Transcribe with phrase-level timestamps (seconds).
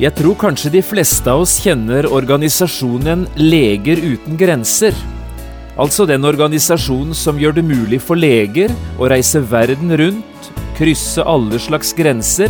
[0.00, 4.94] Jeg tror kanskje de fleste av oss kjenner organisasjonen Leger uten grenser.
[5.76, 11.60] Altså den organisasjonen som gjør det mulig for leger å reise verden rundt, krysse alle
[11.60, 12.48] slags grenser,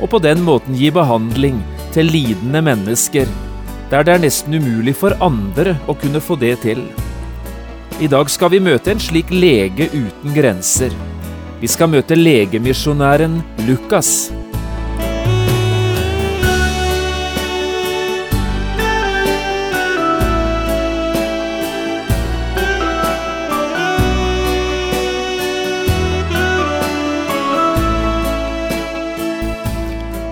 [0.00, 1.60] og på den måten gi behandling
[1.92, 3.28] til lidende mennesker,
[3.92, 6.80] der det er nesten umulig for andre å kunne få det til.
[8.00, 10.96] I dag skal vi møte en slik lege uten grenser.
[11.60, 14.30] Vi skal møte legemisjonæren Lukas.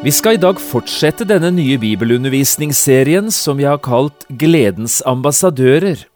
[0.00, 6.06] Vi skal i dag fortsette denne nye bibelundervisningsserien som vi har kalt Gledens ambassadører.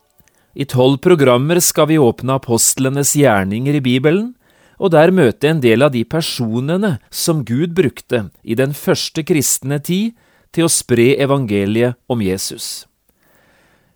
[0.56, 4.32] I tolv programmer skal vi åpne apostlenes gjerninger i Bibelen,
[4.80, 9.82] og der møte en del av de personene som Gud brukte i den første kristne
[9.84, 10.16] tid
[10.56, 12.86] til å spre evangeliet om Jesus.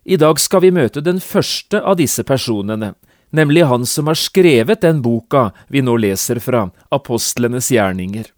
[0.05, 2.93] I dag skal vi møte den første av disse personene,
[3.33, 8.29] nemlig han som har skrevet den boka vi nå leser fra, Apostlenes gjerninger.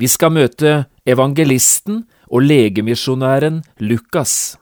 [0.00, 4.56] Vi skal møte evangelisten og legemisjonæren Lukas.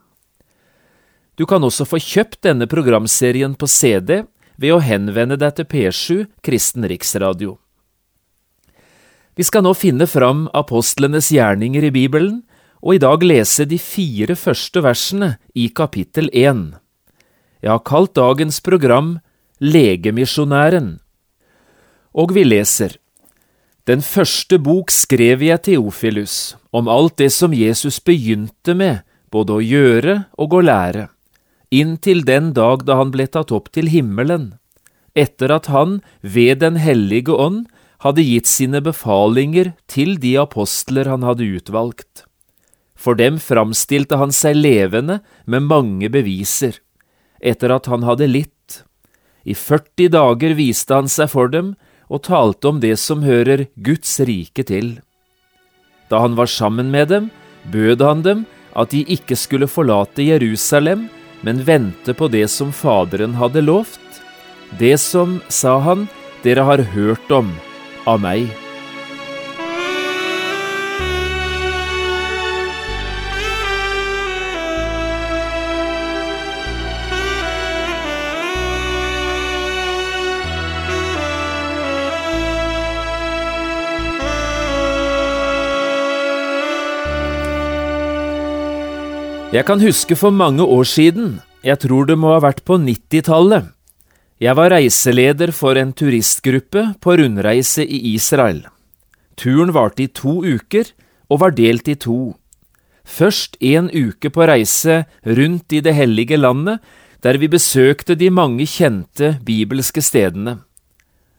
[1.39, 4.25] Du kan også få kjøpt denne programserien på CD
[4.59, 7.55] ved å henvende deg til P7 Kristen Riksradio.
[9.39, 12.43] Vi skal nå finne fram apostlenes gjerninger i Bibelen,
[12.83, 16.65] og i dag lese de fire første versene i kapittel 1.
[17.63, 19.21] Jeg har kalt dagens program
[19.63, 20.97] Legemisjonæren.
[22.19, 22.99] Og vi leser
[23.89, 29.01] den første bok skrev jeg Teofilus, om alt det som Jesus begynte med,
[29.33, 31.07] både å gjøre og å lære,
[31.73, 34.59] inntil den dag da han ble tatt opp til himmelen,
[35.17, 37.65] etter at han, ved Den hellige ånd,
[38.05, 42.29] hadde gitt sine befalinger til de apostler han hadde utvalgt.
[42.95, 46.77] For dem framstilte han seg levende med mange beviser,
[47.41, 48.83] etter at han hadde litt.
[49.49, 51.73] I 40 dager viste han seg for dem,
[52.09, 54.99] og talte om det som hører Guds rike til.
[56.09, 57.31] Da han var sammen med dem,
[57.73, 58.47] bød han dem
[58.79, 61.09] at de ikke skulle forlate Jerusalem,
[61.43, 64.23] men vente på det som Faderen hadde lovt,
[64.79, 66.09] det som, sa han,
[66.45, 67.51] dere har hørt om
[68.07, 68.49] av meg.
[89.49, 93.71] Jeg kan huske for mange år siden, jeg tror det må ha vært på 90-tallet.
[94.45, 98.61] Jeg var reiseleder for en turistgruppe på rundreise i Israel.
[99.41, 100.93] Turen varte i to uker
[101.33, 102.37] og var delt i to.
[103.09, 106.85] Først en uke på reise rundt i det hellige landet,
[107.25, 110.59] der vi besøkte de mange kjente bibelske stedene.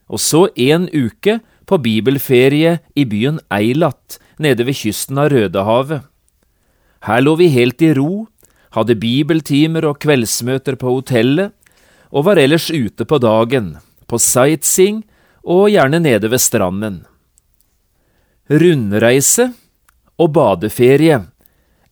[0.09, 6.09] Og så en uke på bibelferie i byen Eilat nede ved kysten av Rødehavet.
[7.07, 8.27] Her lå vi helt i ro,
[8.75, 11.53] hadde bibeltimer og kveldsmøter på hotellet,
[12.09, 13.77] og var ellers ute på dagen,
[14.09, 15.03] på sightseeing
[15.45, 17.03] og gjerne nede ved stranden.
[18.49, 19.51] Rundreise
[20.19, 21.21] og badeferie,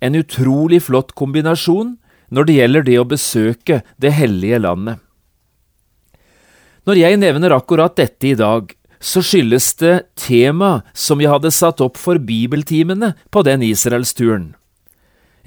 [0.01, 1.95] en utrolig flott kombinasjon
[2.33, 4.97] når det gjelder det å besøke det hellige landet.
[6.87, 8.69] Når jeg nevner akkurat dette i dag,
[8.99, 14.55] så skyldes det tema som jeg hadde satt opp for bibeltimene på den israelsturen.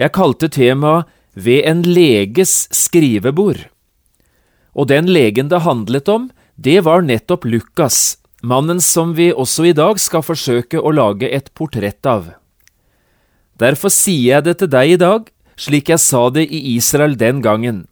[0.00, 3.68] Jeg kalte temaet Ved en leges skrivebord.
[4.74, 9.74] Og den legen det handlet om, det var nettopp Lukas, mannen som vi også i
[9.76, 12.32] dag skal forsøke å lage et portrett av.
[13.62, 17.44] Derfor sier jeg det til deg i dag, slik jeg sa det i Israel den
[17.46, 17.84] gangen.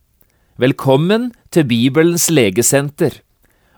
[0.59, 3.21] Velkommen til Bibelens legesenter,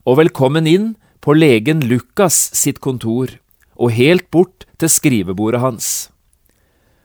[0.09, 3.37] og velkommen inn på legen Lukas sitt kontor,
[3.77, 6.09] og helt bort til skrivebordet hans.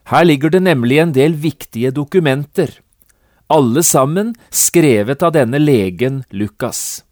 [0.06, 2.70] Her ligger det nemlig en del viktige dokumenter,
[3.50, 7.02] alle sammen skrevet av denne legen Lukas.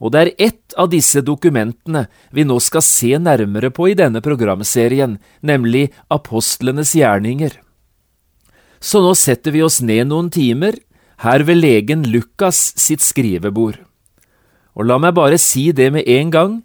[0.00, 4.22] og det er ett av disse dokumentene vi nå skal se nærmere på i denne
[4.24, 7.52] programserien, nemlig apostlenes gjerninger.
[8.80, 10.72] Så nå setter vi oss ned noen timer,
[11.20, 13.76] her ved legen Lukas sitt skrivebord.
[14.72, 16.62] Og la meg bare si det med en gang,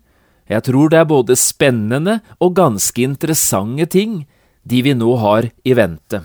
[0.48, 4.24] jeg tror det er både spennende og ganske interessante ting,
[4.66, 6.24] de vi nå har i vente.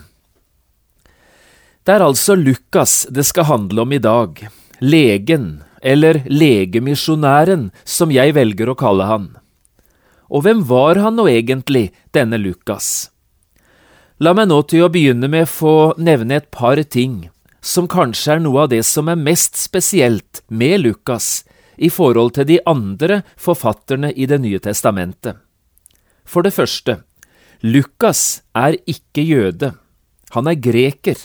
[1.85, 4.37] Det er altså Lukas det skal handle om i dag,
[4.81, 9.29] legen, eller legemisjonæren, som jeg velger å kalle han.
[10.29, 13.09] Og hvem var han nå egentlig, denne Lukas?
[14.21, 18.43] La meg nå til å begynne med få nevne et par ting som kanskje er
[18.43, 21.43] noe av det som er mest spesielt med Lukas
[21.81, 25.37] i forhold til de andre forfatterne i Det nye testamentet.
[26.25, 27.01] For det første,
[27.61, 29.75] Lukas er ikke jøde,
[30.33, 31.19] han er greker,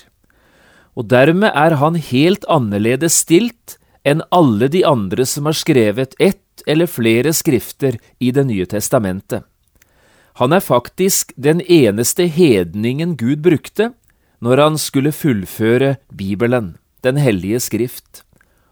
[0.93, 6.61] og dermed er han helt annerledes stilt enn alle de andre som har skrevet ett
[6.69, 9.45] eller flere skrifter i Det nye testamentet.
[10.37, 13.95] Han er faktisk den eneste hedningen Gud brukte
[14.45, 18.25] når han skulle fullføre Bibelen, Den hellige skrift,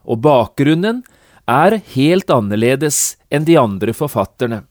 [0.04, 1.02] og bakgrunnen
[1.48, 4.64] er helt annerledes enn de andre forfatterne,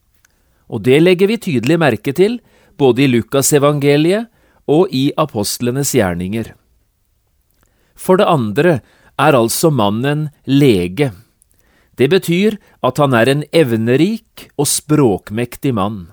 [0.70, 2.42] og det legger vi tydelig merke til
[2.78, 4.30] både i Lukasevangeliet
[4.70, 6.54] og i apostlenes gjerninger.
[7.94, 8.80] For det andre
[9.20, 11.12] er altså mannen lege.
[11.96, 16.08] Det betyr at han er en evnerik og språkmektig mann.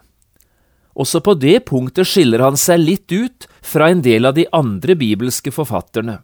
[0.92, 4.96] Også på det punktet skiller han seg litt ut fra en del av de andre
[4.98, 6.18] bibelske forfatterne.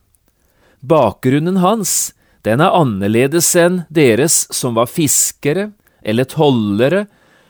[0.85, 2.13] Bakgrunnen hans
[2.47, 5.71] den er annerledes enn deres som var fiskere
[6.07, 7.07] eller tollere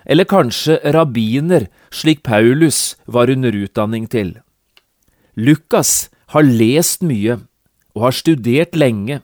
[0.06, 4.36] eller kanskje rabbiner, slik Paulus var under utdanning til.
[5.36, 7.40] Lukas har lest mye
[7.96, 9.20] og har studert lenge.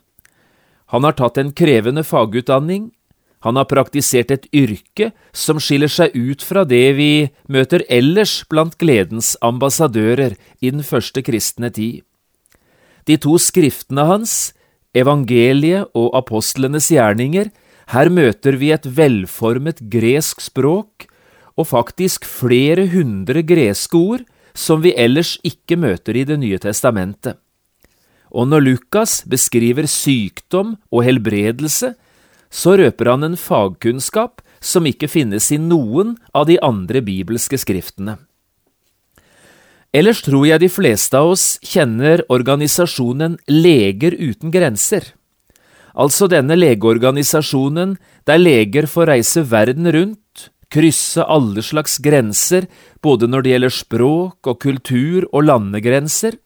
[0.93, 2.91] Han har tatt en krevende fagutdanning,
[3.43, 7.13] han har praktisert et yrke som skiller seg ut fra det vi
[7.51, 12.05] møter ellers blant gledens ambassadører i den første kristne tid.
[13.11, 14.53] De to skriftene hans,
[14.95, 17.51] evangeliet og apostlenes gjerninger,
[17.93, 21.07] her møter vi et velformet gresk språk
[21.61, 24.25] og faktisk flere hundre greske ord
[24.57, 27.37] som vi ellers ikke møter i Det nye testamentet.
[28.33, 31.93] Og når Lukas beskriver sykdom og helbredelse,
[32.49, 38.17] så røper han en fagkunnskap som ikke finnes i noen av de andre bibelske skriftene.
[39.93, 45.13] Ellers tror jeg de fleste av oss kjenner organisasjonen Leger uten grenser.
[45.93, 47.97] Altså denne legeorganisasjonen
[48.29, 52.67] der leger får reise verden rundt, krysse alle slags grenser,
[53.05, 56.39] både når det gjelder språk og kultur og landegrenser,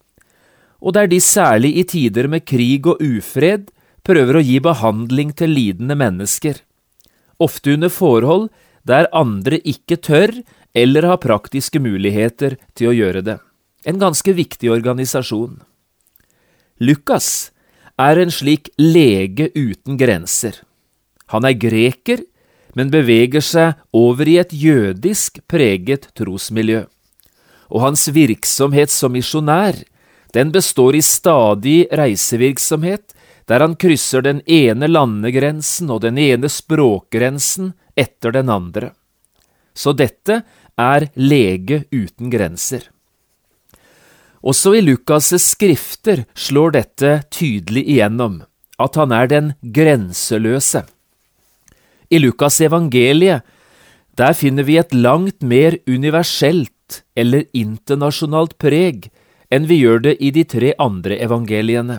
[0.82, 3.70] og der de særlig i tider med krig og ufred
[4.06, 6.58] prøver å gi behandling til lidende mennesker,
[7.38, 8.48] ofte under forhold
[8.86, 10.34] der andre ikke tør
[10.76, 13.38] eller har praktiske muligheter til å gjøre det.
[13.86, 15.60] En ganske viktig organisasjon.
[16.82, 17.50] Lukas
[17.96, 20.60] er en slik lege uten grenser.
[21.32, 22.22] Han er greker,
[22.76, 26.84] men beveger seg over i et jødisk preget trosmiljø.
[27.72, 29.80] Og hans virksomhet som misjonær
[30.36, 33.14] den består i stadig reisevirksomhet,
[33.48, 38.90] der han krysser den ene landegrensen og den ene språkgrensen etter den andre.
[39.72, 40.42] Så dette
[40.76, 42.90] er lege uten grenser.
[44.46, 48.44] Også i Lukas' skrifter slår dette tydelig igjennom,
[48.78, 50.84] at han er den grenseløse.
[52.14, 53.42] I Lukas evangeliet,
[54.14, 59.08] der finner vi et langt mer universelt eller internasjonalt preg
[59.50, 61.98] enn vi gjør det i de tre andre evangeliene.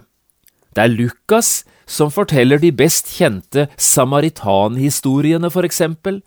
[0.71, 6.21] Det er Lukas som forteller de best kjente samaritanhistoriene, for eksempel,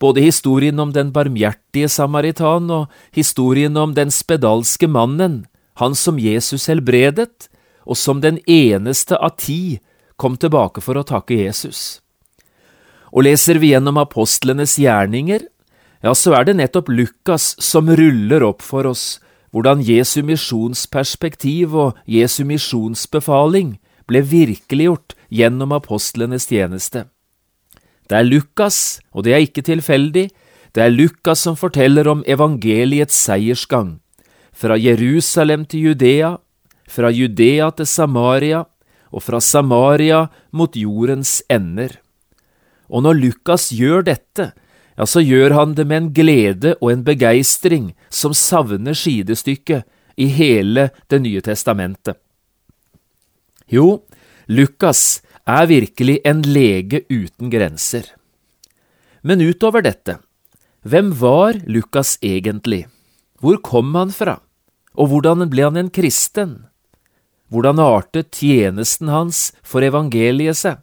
[0.00, 5.44] både historien om den barmhjertige samaritan og historien om den spedalske mannen,
[5.80, 7.48] han som Jesus helbredet,
[7.86, 9.78] og som den eneste av ti
[10.16, 12.00] kom tilbake for å takke Jesus.
[13.12, 15.44] Og leser vi gjennom apostlenes gjerninger,
[16.02, 19.16] ja, så er det nettopp Lukas som ruller opp for oss
[19.54, 27.06] hvordan Jesu misjonsperspektiv og Jesu misjonsbefaling ble virkeliggjort gjennom apostlenes tjeneste.
[28.06, 30.28] Det er Lukas, og det er ikke tilfeldig,
[30.76, 33.96] det er Lukas som forteller om evangeliets seiersgang,
[34.56, 36.36] fra Jerusalem til Judea,
[36.88, 38.64] fra Judea til Samaria,
[39.12, 41.98] og fra Samaria mot jordens ender.
[42.88, 44.50] Og når Lukas gjør dette,
[44.96, 49.84] ja, så gjør han det med en glede og en begeistring som savner sidestykket
[50.16, 52.16] i hele Det nye testamentet.
[53.68, 54.06] Jo,
[54.48, 58.06] Lukas er virkelig en lege uten grenser.
[59.22, 60.18] Men utover dette,
[60.86, 62.86] hvem var Lukas egentlig?
[63.42, 64.38] Hvor kom han fra?
[64.96, 66.64] Og hvordan ble han en kristen?
[67.52, 70.80] Hvordan artet tjenesten hans for evangeliet seg?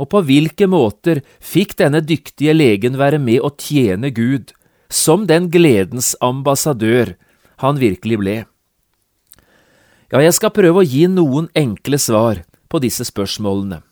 [0.00, 4.54] Og på hvilke måter fikk denne dyktige legen være med å tjene Gud,
[4.88, 7.14] som den gledens ambassadør
[7.62, 8.36] han virkelig ble?
[10.12, 13.82] Ja, jeg skal prøve å gi noen enkle svar på disse spørsmålene.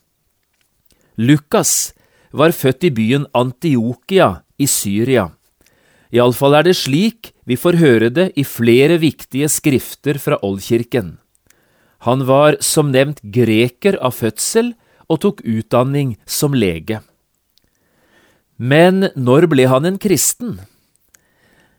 [1.21, 1.93] Lukas
[2.31, 5.27] var født i byen Antiokia i Syria.
[6.11, 11.17] Iallfall er det slik vi får høre det i flere viktige skrifter fra Oldkirken.
[12.07, 14.69] Han var som nevnt greker av fødsel
[15.11, 17.01] og tok utdanning som lege.
[18.55, 20.61] Men når ble han en kristen?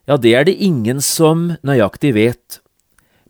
[0.05, 2.59] Ja, det er det ingen som nøyaktig vet,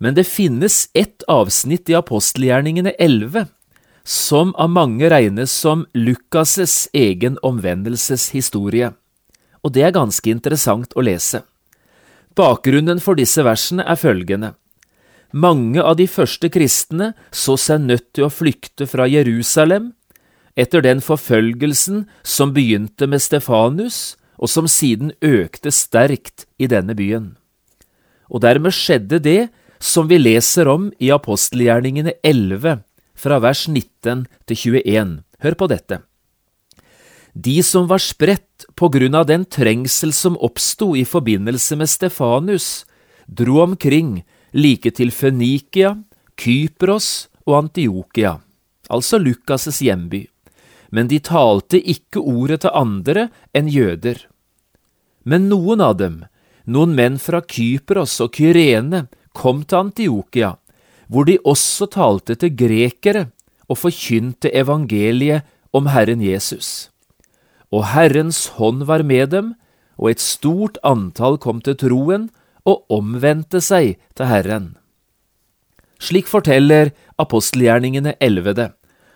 [0.03, 3.47] men det finnes ett avsnitt i apostelgjerningene 11
[4.03, 8.91] som av mange regnes som Lukas' egen omvendelseshistorie,
[9.63, 11.45] og det er ganske interessant å lese.
[12.37, 14.55] Bakgrunnen for disse versene er følgende.
[15.33, 19.93] Mange av de første kristne så seg nødt til å flykte fra Jerusalem
[20.57, 27.37] etter den forfølgelsen som begynte med Stefanus, og som siden økte sterkt i denne byen.
[28.29, 29.41] Og dermed skjedde det
[29.83, 32.83] som vi leser om i apostelgjerningene 11,
[33.15, 35.21] fra vers 19 til 21.
[35.45, 36.03] Hør på dette.
[37.33, 42.85] De som var spredt på grunn av den trengsel som oppsto i forbindelse med Stefanus,
[43.27, 44.21] dro omkring
[44.53, 45.97] like til Fønikia,
[46.37, 48.37] Kypros og Antiokia,
[48.93, 50.27] altså Lukas' hjemby,
[50.93, 54.27] men de talte ikke ordet til andre enn jøder.
[55.25, 56.21] Men noen av dem,
[56.69, 60.57] noen menn fra Kypros og Kyrene, kom til Antiokia,
[61.09, 63.31] hvor de også talte til grekere
[63.73, 66.92] og forkynte evangeliet om Herren Jesus.
[67.73, 69.55] Og Herrens hånd var med dem,
[69.97, 72.29] og et stort antall kom til troen
[72.69, 74.73] og omvendte seg til Herren.
[76.02, 76.91] Slik forteller
[77.23, 78.71] apostelgjerningene 11 det,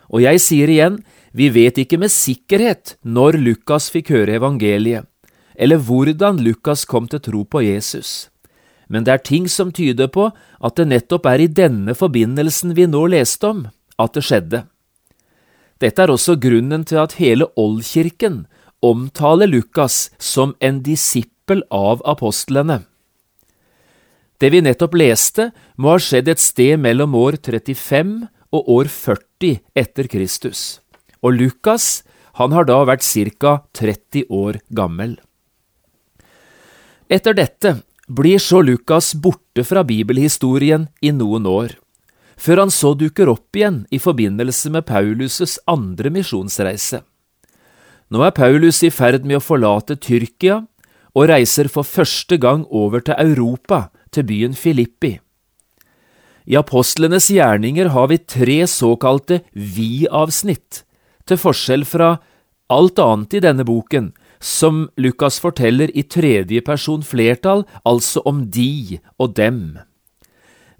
[0.06, 1.00] og jeg sier igjen,
[1.36, 5.04] vi vet ikke med sikkerhet når Lukas fikk høre evangeliet,
[5.58, 8.28] eller hvordan Lukas kom til tro på Jesus
[8.88, 12.86] men det er ting som tyder på at det nettopp er i denne forbindelsen vi
[12.90, 13.66] nå leste om,
[13.98, 14.62] at det skjedde.
[15.82, 18.44] Dette er også grunnen til at hele Oldkirken
[18.84, 22.82] omtaler Lukas som en disippel av apostlene.
[24.40, 29.60] Det vi nettopp leste, må ha skjedd et sted mellom år 35 og år 40
[29.76, 30.80] etter Kristus,
[31.24, 32.04] og Lukas
[32.36, 33.62] han har da vært ca.
[33.72, 35.16] 30 år gammel.
[37.08, 37.78] Etter dette
[38.08, 41.76] blir så Lukas borte fra bibelhistorien i noen år,
[42.36, 47.02] før han så dukker opp igjen i forbindelse med Paulus' andre misjonsreise.
[48.12, 50.60] Nå er Paulus i ferd med å forlate Tyrkia
[51.16, 55.16] og reiser for første gang over til Europa, til byen Filippi.
[56.46, 60.84] I apostlenes gjerninger har vi tre såkalte vi-avsnitt,
[61.26, 62.12] til forskjell fra
[62.70, 69.00] alt annet i denne boken, som Lukas forteller i tredje person flertall, altså om de
[69.18, 69.80] og dem.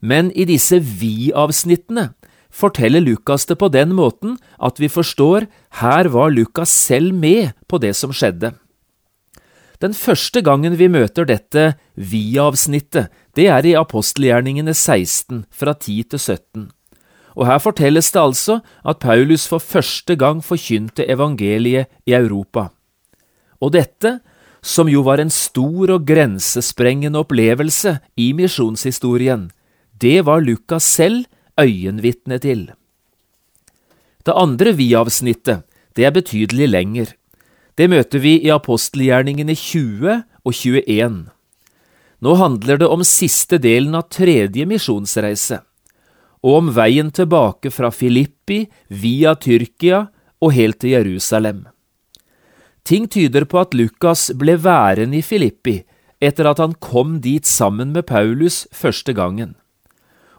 [0.00, 2.11] Men i disse vi-avsnittene
[2.53, 5.49] forteller Lukas det på den måten at vi forstår
[5.81, 8.55] her var Lukas selv med på det som skjedde.
[9.81, 16.19] Den første gangen vi møter dette vi-avsnittet, det er i apostelgjerningene 16, fra 10 til
[16.19, 16.71] 17.
[17.37, 22.71] Og her fortelles det altså at Paulus for første gang forkynte evangeliet i Europa.
[23.61, 24.21] Og dette,
[24.65, 29.50] som jo var en stor og grensesprengende opplevelse i misjonshistorien,
[30.00, 31.25] det var Lukas selv
[31.61, 32.67] øyenvitne til.
[34.26, 35.62] Det andre vi-avsnittet,
[35.97, 37.15] det er betydelig lenger.
[37.79, 41.17] Det møter vi i apostelgjerningene 20 og 21.
[42.21, 45.61] Nå handler det om siste delen av tredje misjonsreise,
[46.43, 50.07] og om veien tilbake fra Filippi via Tyrkia
[50.41, 51.67] og helt til Jerusalem.
[52.87, 55.81] Ting tyder på at Lukas ble værende i Filippi
[56.23, 59.57] etter at han kom dit sammen med Paulus første gangen.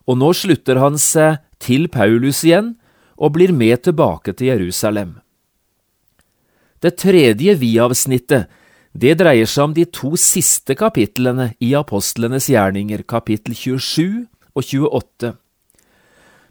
[0.07, 2.75] Og nå slutter han seg til Paulus igjen
[3.17, 5.17] og blir med tilbake til Jerusalem.
[6.79, 8.47] Det tredje vi-avsnittet
[8.97, 14.25] det dreier seg om de to siste kapitlene i apostlenes gjerninger, kapittel 27
[14.57, 15.33] og 28.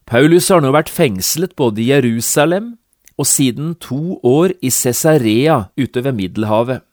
[0.07, 2.77] Paulus har nå vært fengslet både i Jerusalem
[3.19, 6.85] og siden to år i Cesarea ute ved Middelhavet.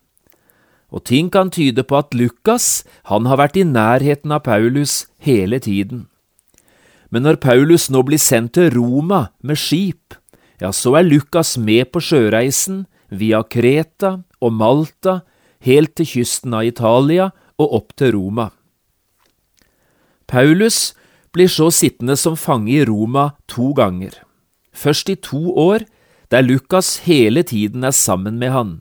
[0.93, 5.59] Og ting kan tyde på at Lukas han har vært i nærheten av Paulus hele
[5.61, 6.07] tiden.
[7.13, 10.15] Men når Paulus nå blir sendt til Roma med skip,
[10.57, 15.19] ja, så er Lukas med på sjøreisen via Kreta og Malta
[15.61, 17.29] helt til kysten av Italia
[17.61, 18.47] og opp til Roma.
[20.25, 20.95] Paulus
[21.35, 24.15] blir så sittende som fange i Roma to ganger,
[24.73, 25.85] først i to år,
[26.33, 28.73] der Lukas hele tiden er sammen med han,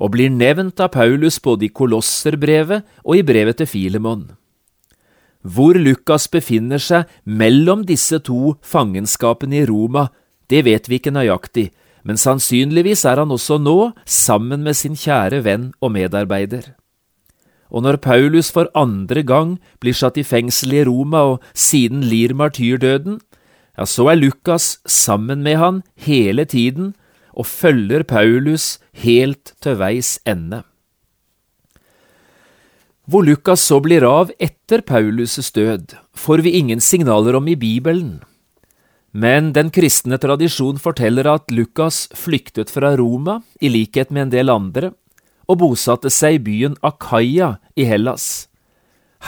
[0.00, 4.30] og blir nevnt av Paulus både i Kolosserbrevet og i brevet til Filemon.
[5.46, 10.08] Hvor Lukas befinner seg mellom disse to fangenskapene i Roma,
[10.50, 11.68] det vet vi ikke nøyaktig,
[12.06, 16.74] men sannsynligvis er han også nå sammen med sin kjære venn og medarbeider.
[17.70, 22.34] Og når Paulus for andre gang blir satt i fengsel i Roma og siden lir
[22.34, 23.20] martyrdøden,
[23.76, 26.94] ja, så er Lukas sammen med han hele tiden
[27.36, 30.62] og følger Paulus helt til veis ende.
[33.06, 38.24] Hvor Lukas så blir av etter Paulus' død, får vi ingen signaler om i Bibelen.
[39.14, 44.50] Men den kristne tradisjon forteller at Lukas flyktet fra Roma, i likhet med en del
[44.50, 44.90] andre,
[45.46, 48.48] og bosatte seg i byen Akaya i Hellas.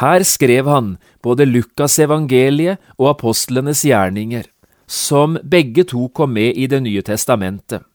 [0.03, 4.51] Her skrev han både Lukas evangeliet og apostlenes gjerninger,
[4.91, 7.87] som begge to kom med i Det nye testamentet.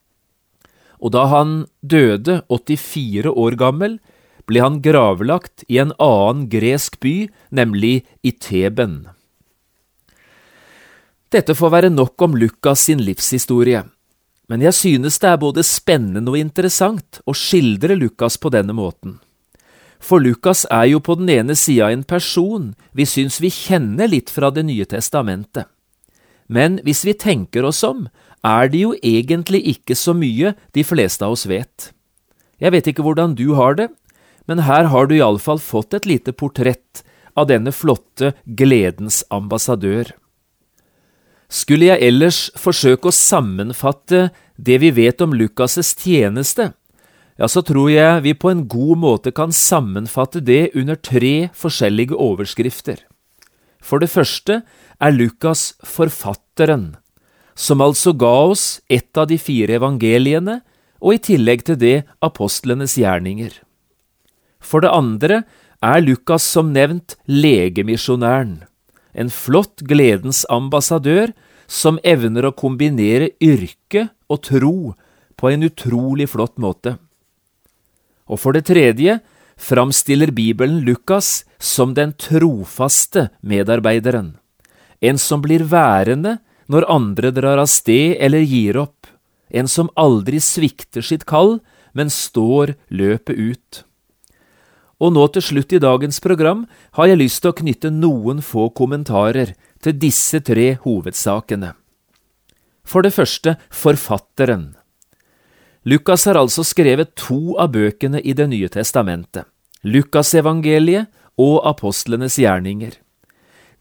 [0.96, 4.00] Og da han døde 84 år gammel,
[4.48, 9.04] ble han gravlagt i en annen gresk by, nemlig i Teben.
[11.34, 13.82] Dette får være nok om Lukas sin livshistorie,
[14.46, 19.18] men jeg synes det er både spennende og interessant å skildre Lukas på denne måten.
[20.04, 24.28] For Lukas er jo på den ene sida en person vi syns vi kjenner litt
[24.30, 25.64] fra Det nye testamentet.
[26.46, 28.04] Men hvis vi tenker oss om,
[28.44, 31.94] er det jo egentlig ikke så mye de fleste av oss vet.
[32.60, 33.88] Jeg vet ikke hvordan du har det,
[34.48, 40.12] men her har du iallfall fått et lite portrett av denne flotte gledens ambassadør.
[41.48, 46.72] Skulle jeg ellers forsøke å sammenfatte det vi vet om Lukas' tjeneste,
[47.34, 52.14] ja, så tror jeg vi på en god måte kan sammenfatte det under tre forskjellige
[52.14, 53.00] overskrifter.
[53.82, 54.60] For det første
[55.02, 56.94] er Lukas forfatteren,
[57.54, 60.60] som altså ga oss ett av de fire evangeliene,
[61.02, 63.50] og i tillegg til det apostlenes gjerninger.
[64.64, 65.42] For det andre
[65.84, 68.62] er Lukas som nevnt legemisjonæren,
[69.12, 71.34] en flott gledens ambassadør
[71.70, 74.76] som evner å kombinere yrke og tro
[75.36, 76.96] på en utrolig flott måte.
[78.24, 79.18] Og for det tredje
[79.60, 84.34] framstiller Bibelen Lukas som den trofaste medarbeideren,
[85.00, 86.38] en som blir værende
[86.72, 89.06] når andre drar av sted eller gir opp,
[89.52, 91.58] en som aldri svikter sitt kall,
[91.92, 93.84] men står løpet ut.
[95.02, 96.64] Og nå til slutt i dagens program
[96.98, 101.74] har jeg lyst til å knytte noen få kommentarer til disse tre hovedsakene.
[102.84, 104.74] For det første forfatteren.
[105.84, 109.44] Lukas har altså skrevet to av bøkene i Det nye testamentet,
[109.84, 112.94] Lukasevangeliet og apostlenes gjerninger.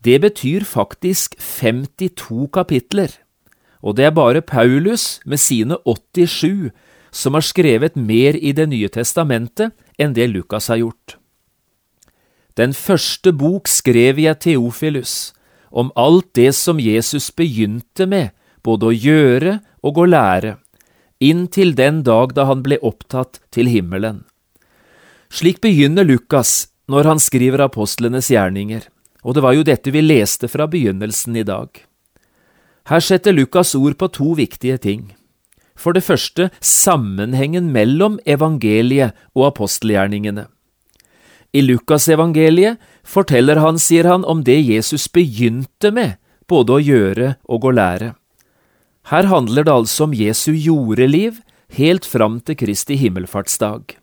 [0.03, 3.07] Det betyr faktisk 52 kapitler,
[3.79, 6.73] og det er bare Paulus med sine 87
[7.13, 11.17] som har skrevet mer i Det nye testamentet enn det Lukas har gjort.
[12.57, 15.33] Den første bok skrev jeg Teofilus,
[15.73, 18.29] om alt det som Jesus begynte med,
[18.61, 20.57] både å gjøre og å lære,
[21.23, 24.21] inntil den dag da han ble opptatt til himmelen.
[25.33, 28.85] Slik begynner Lukas når han skriver apostlenes gjerninger,
[29.23, 31.71] og det var jo dette vi leste fra begynnelsen i dag.
[32.91, 35.13] Her setter Lukas ord på to viktige ting.
[35.75, 40.47] For det første sammenhengen mellom evangeliet og apostelgjerningene.
[41.53, 46.17] I Lukasevangeliet forteller han, sier han, om det Jesus begynte med,
[46.49, 48.13] både å gjøre og å lære.
[49.11, 51.41] Her handler det altså om Jesu jordeliv
[51.77, 53.97] helt fram til Kristi himmelfartsdag.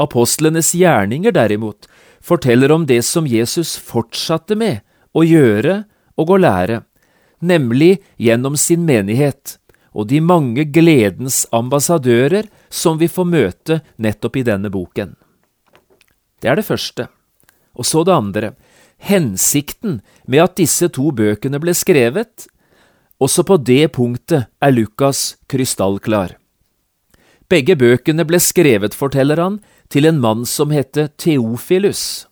[0.00, 1.88] Apostlenes gjerninger, derimot,
[2.20, 4.80] forteller om det som Jesus fortsatte med
[5.16, 5.82] å gjøre
[6.20, 6.82] og å lære,
[7.40, 9.58] nemlig gjennom sin menighet,
[9.92, 15.16] og de mange gledens ambassadører som vi får møte nettopp i denne boken.
[16.40, 17.08] Det er det første.
[17.74, 18.52] Og så det andre.
[19.00, 22.46] Hensikten med at disse to bøkene ble skrevet.
[23.20, 26.36] Også på det punktet er Lukas krystallklar.
[27.50, 29.58] Begge bøkene ble skrevet, forteller han,
[29.90, 32.28] til en mann som het Theofilus.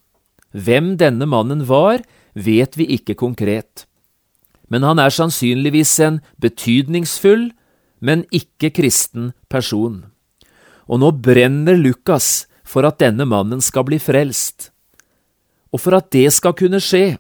[0.54, 2.04] Hvem denne mannen var,
[2.38, 3.87] vet vi ikke konkret
[4.68, 7.50] men han er sannsynligvis en betydningsfull,
[8.00, 10.04] men ikke kristen person.
[10.88, 14.70] Og nå brenner Lukas for at denne mannen skal bli frelst.
[15.72, 17.18] Og for at det skal kunne skje,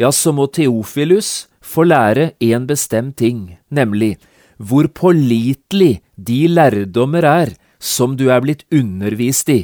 [0.00, 4.16] ja, så må Theofilus få lære en bestemt ting, nemlig
[4.60, 9.62] hvor pålitelig de lærdommer er som du er blitt undervist i.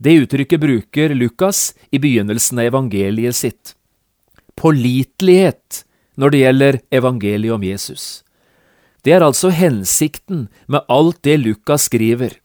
[0.00, 3.74] Det uttrykket bruker Lukas i begynnelsen av evangeliet sitt.
[4.56, 5.82] Pålitelighet
[6.20, 8.22] når det gjelder evangeliet om Jesus.
[9.04, 12.36] Det er altså hensikten med alt det Lukas skriver.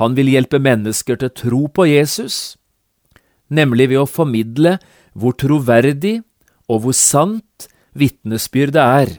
[0.00, 2.56] Han vil hjelpe mennesker til tro på Jesus,
[3.52, 4.78] nemlig ved å formidle
[5.12, 6.22] hvor troverdig
[6.72, 9.14] og hvor sant vitnesbyrdet er,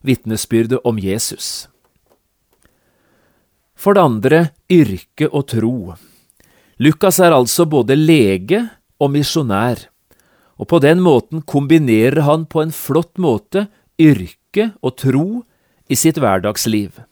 [0.00, 1.68] vitnesbyrdet om Jesus.
[3.76, 4.40] For det andre
[4.72, 5.76] yrke og tro.
[6.80, 8.62] Lukas er altså både lege
[8.96, 9.90] og misjonær,
[10.58, 13.66] og på den måten kombinerer han på en flott måte
[14.00, 15.26] yrke og tro
[15.90, 17.02] i sitt hverdagsliv.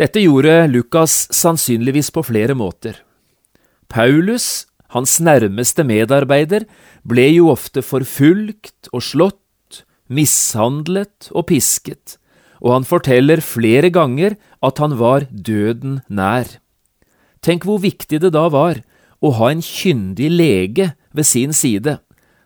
[0.00, 2.96] Dette gjorde Lukas sannsynligvis på flere måter.
[3.92, 4.64] Paulus,
[4.96, 6.64] hans nærmeste medarbeider,
[7.04, 9.38] ble jo ofte forfulgt og slått,
[10.12, 12.16] mishandlet og pisket,
[12.64, 16.48] og han forteller flere ganger at han var døden nær.
[17.42, 18.80] Tenk hvor viktig det da var
[19.22, 21.98] å ha en kyndig lege ved sin side,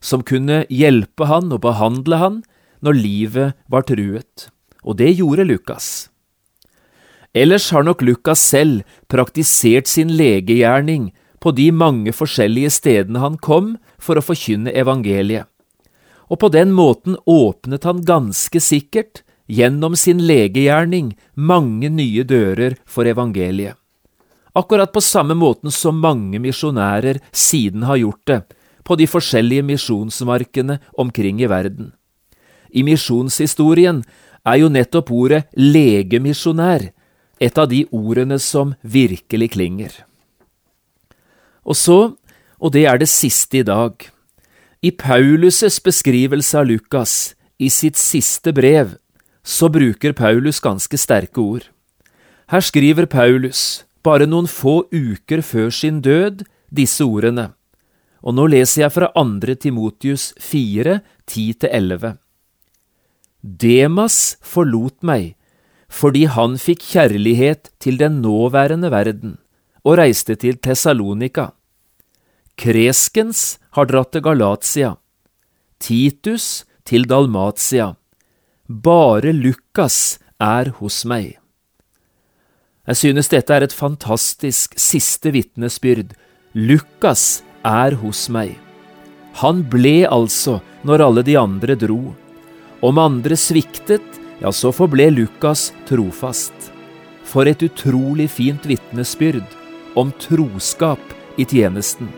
[0.06, 2.42] som kunne hjelpe han og behandle han
[2.84, 4.48] når livet var truet,
[4.86, 6.08] og det gjorde Lukas.
[7.36, 11.10] Ellers har nok Lukas selv praktisert sin legegjerning
[11.42, 15.48] på de mange forskjellige stedene han kom for å forkynne evangeliet,
[16.30, 23.06] og på den måten åpnet han ganske sikkert gjennom sin legegjerning mange nye dører for
[23.06, 23.76] evangeliet.
[24.56, 28.40] Akkurat på samme måten som mange misjonærer siden har gjort det
[28.86, 31.92] på de forskjellige misjonsmarkene omkring i verden.
[32.70, 34.02] I misjonshistorien
[34.46, 36.90] er jo nettopp ordet legemisjonær
[37.42, 39.92] et av de ordene som virkelig klinger.
[41.66, 42.14] Og så,
[42.62, 43.98] og det er det siste i dag,
[44.82, 48.94] i Paulus' beskrivelse av Lukas i sitt siste brev
[49.46, 51.66] så bruker Paulus ganske sterke ord.
[52.52, 57.55] Her skriver Paulus, bare noen få uker før sin død, disse ordene,
[58.26, 59.54] og nå leser jeg fra 2.
[59.62, 60.98] Timotius 4,
[61.30, 62.16] 10–11.
[63.42, 65.34] Demas forlot meg
[65.86, 69.36] fordi han fikk kjærlighet til den nåværende verden
[69.86, 71.52] og reiste til Tessalonika.
[72.58, 74.96] Kreskens har dratt til Galatia,
[75.78, 77.92] Titus til Dalmatia
[78.66, 81.38] bare Lukas er hos meg.
[82.86, 86.14] Jeg synes dette er et fantastisk siste vitnesbyrd.
[86.54, 88.54] Lukas er hos meg.
[89.42, 92.14] Han ble altså når alle de andre dro.
[92.80, 94.04] Om andre sviktet,
[94.40, 96.70] ja, så forble Lukas trofast.
[97.26, 99.44] For et utrolig fint vitnesbyrd
[99.98, 101.02] om troskap
[101.36, 102.08] i tjenesten.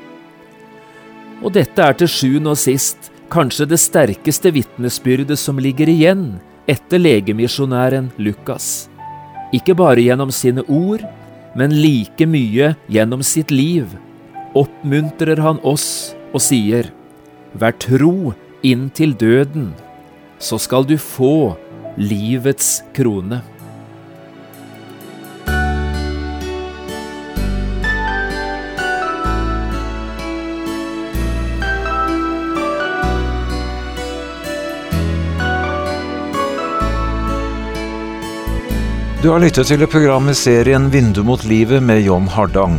[1.43, 6.33] Og dette er til sjuende og sist kanskje det sterkeste vitnesbyrdet som ligger igjen
[6.69, 8.89] etter legemisjonæren Lukas.
[9.55, 11.05] Ikke bare gjennom sine ord,
[11.57, 13.89] men like mye gjennom sitt liv,
[14.57, 16.93] oppmuntrer han oss og sier,
[17.59, 19.73] Vær tro inntil døden,
[20.39, 21.57] så skal du få
[21.97, 23.41] livets krone.
[39.19, 42.79] Du har lyttet til programmet serien Vindu mot livet med John Hardang.